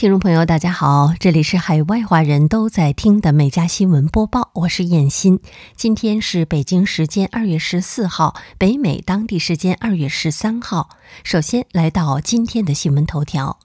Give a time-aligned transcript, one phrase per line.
[0.00, 5.40] 听众朋友，大家好，这里是海外华人都在听的每家新闻播报，我是燕欣。
[5.76, 10.88] 今天是北京时间二月十四号，北美当地时间二月十三号。
[11.22, 13.58] 首先来到今天的新闻头条。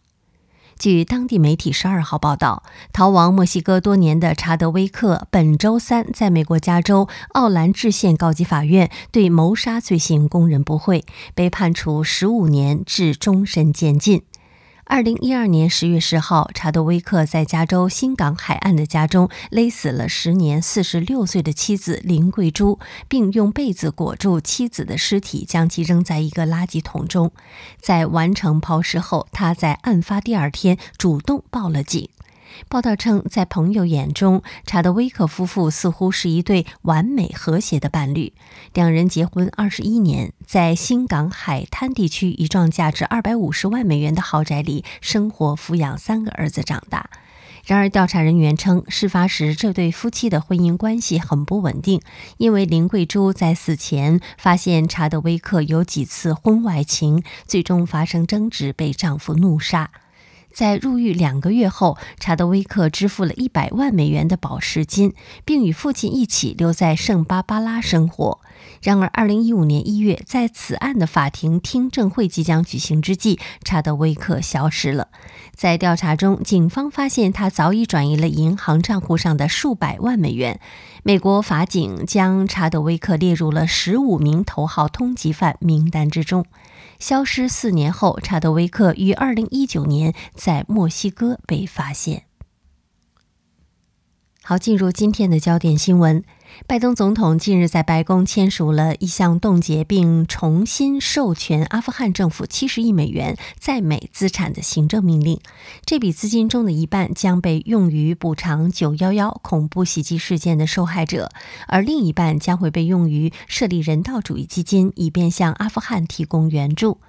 [0.77, 14.23] 据当地媒体十二号报道，逃亡墨西哥多年的查德威克本周三在美国加州奥兰治县高级法院对谋杀罪行供认不讳，被判处十五年至终身监禁。
[14.87, 27.31] 二零一二年十月十号，查德威克在加州新港海岸的家中勒死了时年四十六岁的妻子林桂珠，并用被子裹住妻子的尸体，将其扔在一个垃圾桶中。
[27.81, 32.07] 在完成抛尸后，他在案发第二天主动报了警。
[32.67, 38.33] 报道称，在朋友眼中，查德威克夫妇似乎是一对完美和谐的伴侣。
[38.73, 47.09] 两人结婚二十一年，在新港海滩地区一幢价值二百五十万美元的豪宅里生活，抚养三个儿子长大。
[47.65, 51.99] 然而，调查人员称，事发时这对夫妻的婚姻关系很不稳定，
[52.37, 59.89] 因为林桂珠在死前发现查德威克有几次婚外情，最终发生争执，被丈夫怒杀。
[60.55, 68.39] 在入狱两个月后，查德威克支付了一百万美元的保释金，并与父亲一起留在圣巴巴拉生活。
[68.81, 75.09] 然而，二零一五年一月，在此案的法庭听证会即将举行之际，查德威克消失了。
[75.53, 80.61] 在调查中，警方发现他早已转移了银行账户上的数百万美元。
[81.03, 86.45] 美国法警将查德威克列入了十五名头号通缉犯名单之中。
[87.07, 92.23] 消失四年后，查德威克于2019年在墨西哥被发现。
[94.47, 96.23] 好，进入今天的焦点新闻。
[96.67, 105.39] 拜登总统近日在白宫签署了一项冻结并重新授权阿富汗政府七十亿美元在美资产的行政命令。
[105.83, 111.31] 这笔资金中的一半将被用于补偿九幺幺恐怖袭击事件的受害者，
[111.67, 116.99] 而另一半将会被用于设立人道主义基金，以便向阿富汗提供援助。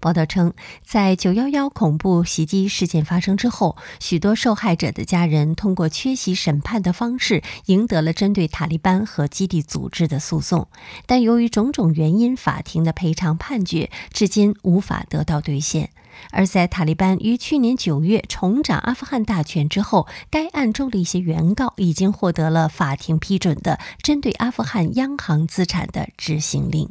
[0.00, 0.52] 报道称，
[0.84, 10.68] 在九幺幺恐怖袭击事件发生之后，许多受害者的家人通过缺席审判的方式赢得了针对塔利班和基地组织的诉讼，
[11.06, 15.90] 但由于种种原因，法庭的赔偿判决至今无法得到兑现。
[16.30, 26.88] 而在塔利班于去年九月重掌阿富汗大权之后，该案中的一些原告已经获得了法庭批准的针对阿富汗央行资产的执行令。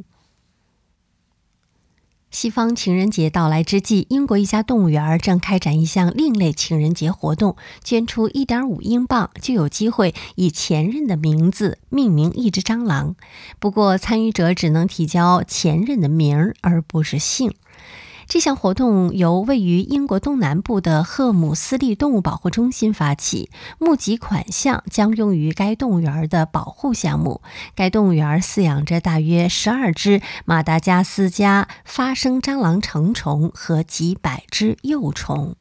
[2.36, 13.16] 西方情人节到来之际，英国一家动物园正开展一项另类情人节活动，捐出1.5英镑就有机会以前任的名字命名一只蟑螂。
[13.58, 17.54] 不过，参与者只能提交前任的名儿，而不是姓。
[18.28, 27.40] 这项活动由位于英国东南部的赫姆斯利动物保护中心发起，募集款项将用于该动物园的保护项目。
[27.76, 35.54] 该动物园饲养着大约十二只马达加斯加发生蟑螂成虫和几百只幼虫。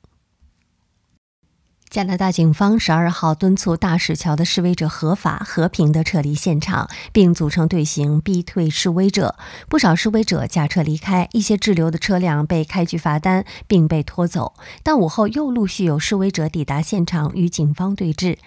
[1.95, 9.37] 加拿大警方十二号敦促大使桥的示威者合法和平地撤离现场，并组成队形逼退示威者。
[9.69, 14.55] 不少示威者驾车离开，一些滞留的车辆被开具罚单并被拖走。
[14.83, 18.39] 但午后又陆续有示威者抵达现场与警方对峙。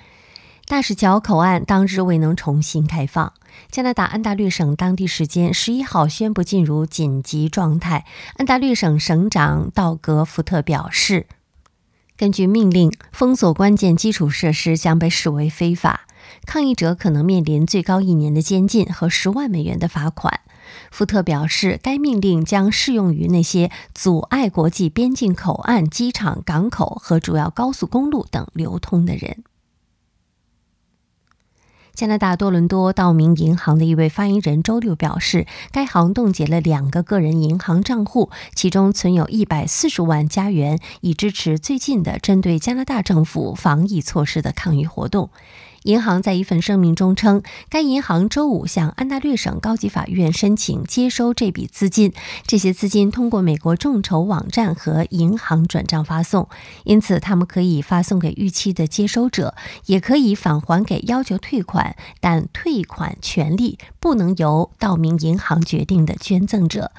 [0.66, 3.32] 大使桥口岸当日未能重新开放。
[3.70, 8.04] 加拿大安大略省当地时间十一号宣布进入紧急状态。
[8.36, 11.24] 安大略省省长道格·福特表示。
[12.18, 16.00] 根据命令，封锁关键基础设施将被视为非法。
[16.44, 20.40] 抗议者可能面临最高一年的监禁和十万美元的罚款。
[20.90, 29.44] 福特表示，该命令将适用于那些阻碍国际边境口岸、机场、港口和主要高速公路等流通的人。
[31.98, 45.30] 加拿大多伦多道明银行的一位发言人周六表示，该行冻结了两个个人银行账户，其中存有一百四十万加元，以支持最近的针对加拿大政府防疫措施的抗议活动。
[45.88, 52.12] 银行在一份声明中称，该银行周五向安大略省高级法院申请接收这笔资金。
[52.46, 56.46] 这些资金通过美国众筹网站和银行转账发送，
[56.84, 59.54] 因此他们可以发送给预期的接收者，
[59.86, 66.92] 也可以返还给要求退款但退款权利不能由道明银行决定的捐赠者。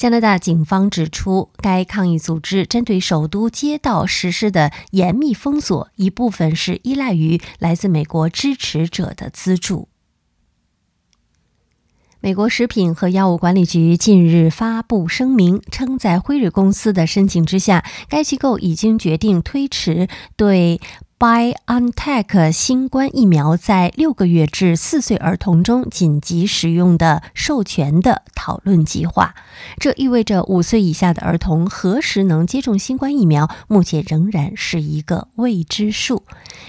[0.00, 9.88] 加拿大警方指出，该抗议组织针对首都街道实施的严密封锁，一部分是依赖于来自美国支持者的资助。
[12.20, 20.80] 美国食品和药物管理局近日发布声明，称在辉瑞公司的申请之下，该机构已经决定推迟对。
[21.20, 29.34] BioNTech 新冠疫苗在六个月至四岁儿童中紧急使用的授权的讨论计划，
[29.78, 36.22] 这意味着五岁以下的儿童何时能接种新冠疫苗，目前仍然是一个未知数。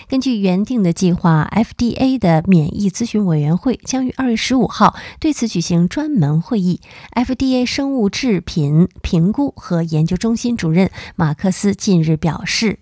[0.10, 6.82] 根据原定的计划，FDA 的免疫咨询委员会将于二月十五号对此举行专门会议。
[7.14, 12.80] FDA 生物制品评估和研究中心主任马克思近日表示。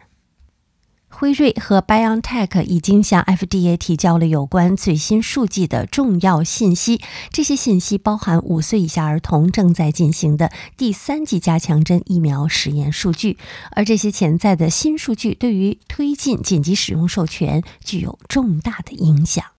[1.20, 7.02] 辉瑞和 BioNTech 已经向 FDA 提交了有关最新数据的重要信息，
[7.34, 13.38] 这些信息包含五岁以下儿童正在进行的第三剂加强针疫苗实验数据，
[13.72, 19.59] 而这些潜在的新数据对于推进紧急使用授权具有重大的影响。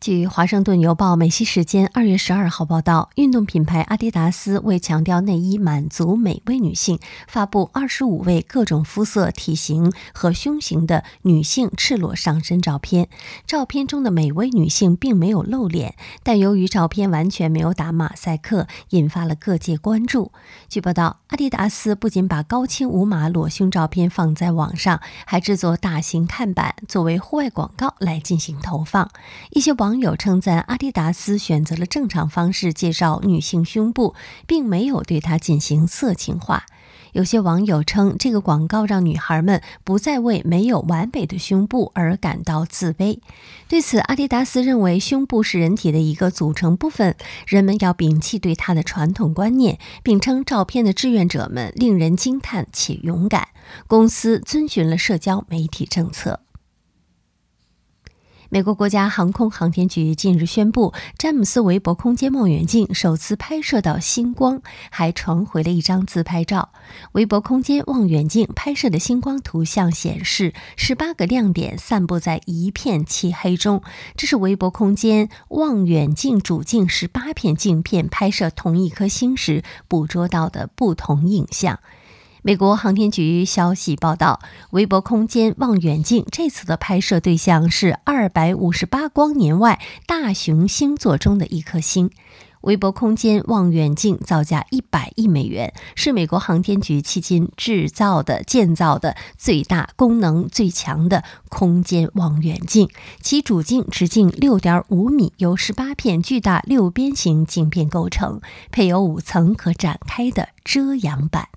[0.00, 6.98] 据《华盛顿邮报》美西时间二月十二号报道，运动品牌阿迪达斯为强调内衣满足每位女性，
[7.28, 13.10] 发布二十五位各种肤色、体型和胸型的女性赤裸上身照片。
[13.46, 20.32] 照片中的每位女性并没有露脸，但由于照片完全没有打马赛克，引发了各界关注。
[20.70, 29.10] 据报道，阿迪达斯不仅把高清无码裸胸照片放在网上，还制作大型看板作为户外广告来进行投放。
[29.50, 34.14] 一些网网友称赞阿迪达斯选择了正常方式介绍女性胸部，
[34.46, 36.64] 并没有对它进行色情化。
[37.10, 43.18] 有些网友称，这个广告让女孩们不再为没有完美的胸部而感到自卑。
[43.66, 47.16] 对此，阿迪达斯认为胸部是人体的一个组成部分，
[47.48, 53.48] 人们要摒弃对它的传统观念，并称照片的志愿者们令人惊叹且勇敢。
[53.88, 56.38] 公司遵循了社交媒体政策。
[58.52, 64.60] 美国国家航空航天局近日宣布，詹姆斯韦伯空间望远镜首次拍摄到星光，
[64.90, 66.70] 还传回了一张自拍照。
[67.12, 73.84] 韦伯空间望远镜拍摄的星光图像显示，十八个亮点散布在一片漆黑中，
[74.16, 81.78] 这是韦伯空间望远镜主镜十八片镜片拍摄同一颗星时捕捉到的不同影像。
[82.42, 84.40] 美国航天局消息报道，
[84.70, 92.10] 韦伯空间望远镜这次的拍摄对象是二百五十八光年外大熊星座中的一颗星。
[92.62, 102.88] 韦伯空间望远镜造价一百亿美元，是美国航天局迄今制造的、建造的最大、功能最强的空间望远镜。
[103.20, 108.40] 其主镜直径六点五米，由十八片巨大六边形镜片构成，
[108.70, 111.48] 配有五层可展开的遮阳板。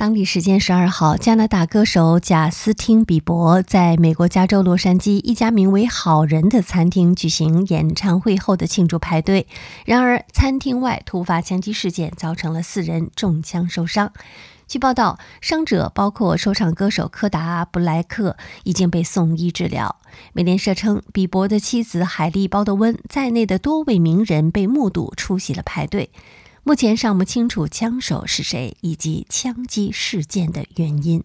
[0.00, 9.46] 当地时间十二号，加拿大歌手贾斯汀·比伯在美国加州洛杉矶一家名为“好人”的餐厅举行演唱会后的庆祝派对。
[9.84, 14.10] 然而，餐厅外突发枪击事件，造成了四人中枪受伤。
[14.66, 19.96] 据报道，伤者包括说唱歌手柯达·布莱克，已经被送医治疗。
[20.32, 26.08] 美联社称，比伯的妻子海莉·鲍德温在内的多位名人被目睹出席了派对。
[26.62, 31.24] 目前尚不清楚枪手是谁以及枪击事件的原因。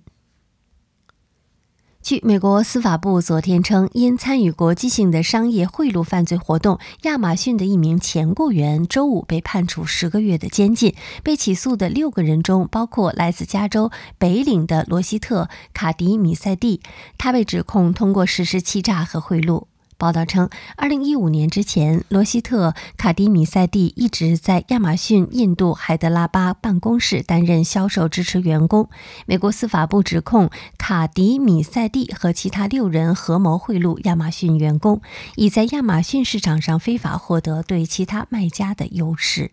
[2.02, 10.94] 据美国司法部昨天称，因参与国际性的商业贿赂犯罪活动，亚马逊的一名前雇员周五被判处十个月的监禁。
[11.24, 13.90] 被起诉的六个人中，包括来自加州
[14.20, 16.80] 北岭的罗希特·卡迪米塞蒂，
[17.18, 19.66] 他被指控通过实施欺诈和贿赂。
[19.98, 28.90] 报道称二零一五年之前，罗希特·卡迪米塞蒂一直在亚马逊印度海德拉巴办公室担任销售支持员工。
[29.26, 35.02] 美国司法部指控卡迪米塞蒂和其他六人合谋贿赂亚马逊员工，
[35.36, 39.52] 以在亚马逊市场上非法获得对其他卖家的优势。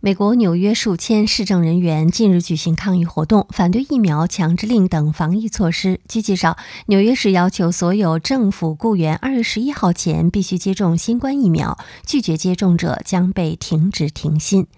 [0.00, 5.98] 美国纽约数千市政人员近日举行抗议活动，反对疫苗强制令等防疫措施。
[6.06, 11.76] 据介绍，纽约市要求所有政府雇员二月十一号前必须接种新冠疫苗，
[12.06, 14.68] 拒绝接种者将被停职停薪。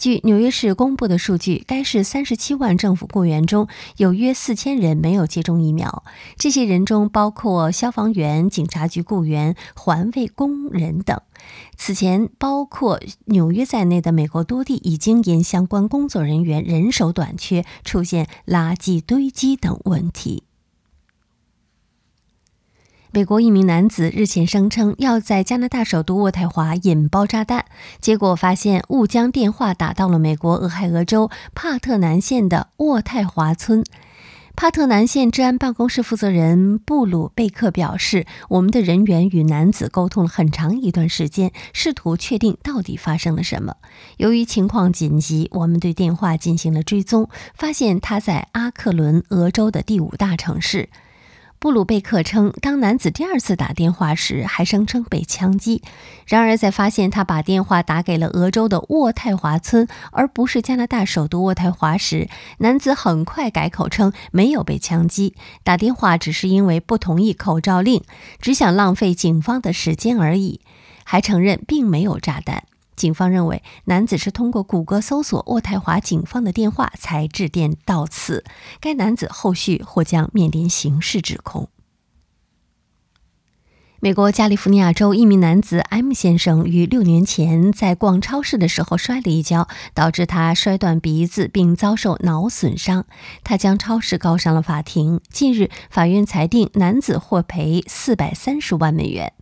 [0.00, 6.04] 据纽约市公布的数据，该市三十七万政府雇员中有约四千人没有接种疫苗。
[6.38, 11.20] 这些人中包括消防员、警察局雇员、环卫工人等。
[11.76, 20.44] 此前，包括纽约在内的美国多地已经因相关工作人员人手短缺，出现垃圾堆积等问题。
[23.12, 27.64] 美国一名男子日前声称要在加拿大首都渥太华引爆炸弹，
[28.00, 33.82] 结果发现误将电话打到了美国俄亥俄州帕特南县的渥太华村。
[34.54, 43.74] 帕特南县治安办公室负责人布鲁贝克表示：“我们的人员与男子沟通了很长一段时间，试图确定到底发生了什么。
[44.18, 50.88] 由于情况紧急，我们对电话进行了追踪，发现他在阿克伦，俄州的第五大城市。”
[51.60, 55.82] 布鲁贝克称，当男子第二次打电话时，还声称被枪击。
[56.24, 68.02] 然而，在发现他把电话打给了俄州的渥太华村，而不是加拿大首都渥太华时，男子很快改口称没有被枪击，打电话只是因为不同意口罩令，
[68.40, 70.62] 只想浪费警方的时间而已，
[71.04, 72.64] 还承认并没有炸弹。
[73.00, 78.44] 警方认为，男子是通过谷歌搜索渥太华警方的电话才致电到此。
[78.78, 81.70] 该男子后续或将面临刑事指控。
[84.02, 93.06] 美国加利福尼亚州一名男子 M 先生于六年前在逛超市的时候摔了一跤，导致他摔断鼻子并遭受脑损伤。
[93.44, 95.20] 他将超市告上了法庭。
[95.30, 99.32] 近日，法院裁定男子获赔四百三十万美元。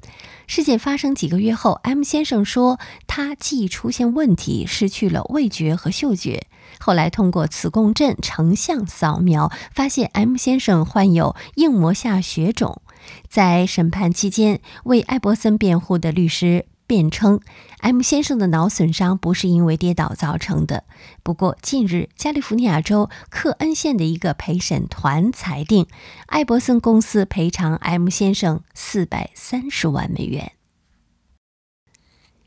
[0.48, 6.46] 事件发生几个月后，M 先生说他记忆出现问题，失去了味觉和嗅觉。
[6.80, 12.80] 后来通过磁共振成像扫描，发现 M 先生患有硬膜下血肿。
[13.28, 17.40] 在审判期间，为艾伯森辩护的律师辩称
[17.80, 20.84] ，M 先生的脑损伤不是因为跌倒造成的。
[21.22, 25.86] 不过，近日加利福尼亚州克恩县的一个陪审团裁定，
[26.26, 30.52] 艾伯森公司赔偿 M 先生四百三十万美元。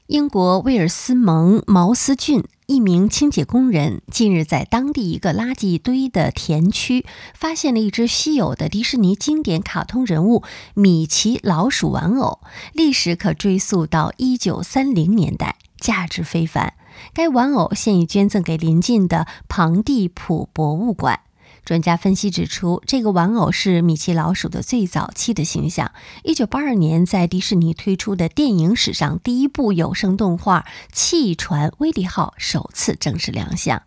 [0.07, 10.41] 英国威尔斯蒙茅斯郡一名清洁工人近日在当地一个垃圾堆的田区发现了一只稀有的迪士尼经典卡通人物
[10.73, 12.39] 米奇老鼠玩偶，
[12.71, 16.75] 历史可追溯到一九三零年代，价值非凡。
[17.13, 21.19] 该玩偶现已捐赠给邻近的庞蒂普博物馆。
[21.71, 25.93] 专家分析指出，这个玩偶是米奇老鼠的最早期的形象。
[26.21, 33.83] 一九八二年，在迪士尼推出的电影史上第一部有声动画《汽船威利号》首次正式亮相。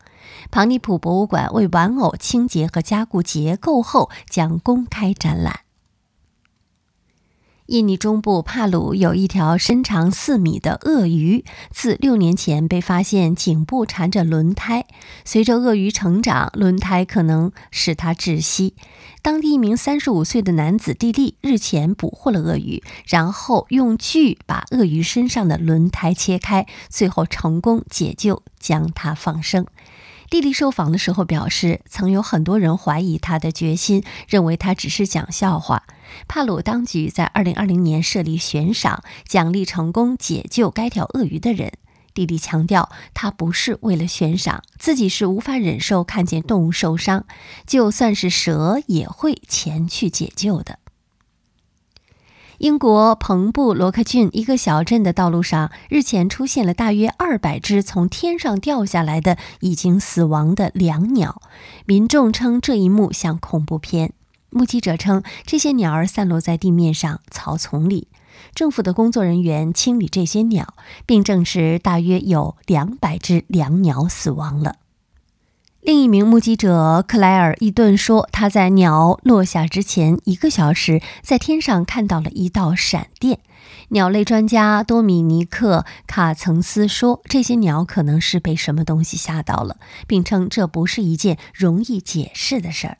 [0.50, 5.63] 庞尼普博物馆为玩偶清洁和加固结构后，将公开展览。
[7.66, 14.84] 印尼中部帕鲁有一条身长四米的鳄鱼，自六年前被发现颈部缠着轮胎。
[15.24, 18.74] 随着鳄鱼成长，轮胎可能使它窒息。
[19.22, 29.64] 当地一名三十五岁的男子蒂利日前捕获了鳄鱼，然后用锯把鳄鱼身上的轮胎切开，最后成功解救，将它放生。
[30.30, 35.84] 弟弟受访的时候表示，曾有很多人怀疑他的决心，认为他只是讲笑话。
[36.26, 41.72] 帕鲁当局在2020年设立悬赏，奖励成功解救该条鳄鱼的人。
[42.12, 47.26] 弟弟强调，他不是为了悬赏，自己是无法忍受看见动物受伤，
[47.66, 50.78] 就算是蛇也会前去解救的。
[52.58, 61.42] 英国彭布罗克郡一个小镇的道路上，日前出现了大约二百只从天上掉下来的已经死亡的椋鸟。
[61.84, 64.12] 民众称这一幕像恐怖片。
[64.50, 68.06] 目击者称，这些鸟儿散落在地面上草丛里。
[68.54, 70.74] 政府的工作人员清理这些鸟，
[71.06, 74.76] 并证实大约有两百只椋鸟死亡了。
[75.84, 83.40] 另一名目击者克莱尔·伊顿说，他在鸟落下之前一个小时，在天上看到了一道闪电。
[83.90, 89.76] 鸟类专家多米尼克·卡曾斯说，这些鸟可能是被什么东西吓到了，
[90.06, 92.96] 并称这不是一件容易解释的事儿。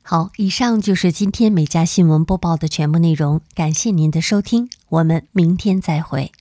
[0.00, 6.32] 好，以上就是今天美家新闻播报的全部内容，感谢您的收听，我们明天再会。